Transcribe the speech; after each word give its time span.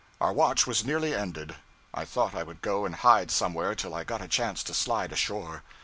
Our 0.19 0.33
watch 0.33 0.65
was 0.65 0.83
nearly 0.83 1.13
ended. 1.13 1.57
I 1.93 2.05
thought 2.05 2.33
I 2.33 2.41
would 2.41 2.63
go 2.63 2.85
and 2.87 2.95
hide 2.95 3.29
somewhere 3.29 3.75
till 3.75 3.93
I 3.93 4.03
got 4.03 4.19
a 4.23 4.27
chance 4.27 4.63
to 4.63 4.73
slide 4.73 5.11
ashore. 5.11 5.61